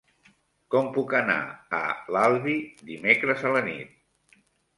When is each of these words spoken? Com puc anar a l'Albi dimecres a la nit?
Com 0.75 0.87
puc 0.95 1.13
anar 1.19 1.35
a 1.81 1.81
l'Albi 2.15 2.57
dimecres 2.89 3.45
a 3.45 3.53
la 3.59 3.63
nit? 3.71 4.43